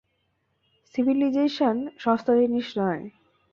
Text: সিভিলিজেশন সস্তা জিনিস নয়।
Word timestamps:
সিভিলিজেশন 0.95 1.75
সস্তা 1.97 2.33
জিনিস 2.35 2.67
নয়। 2.77 3.01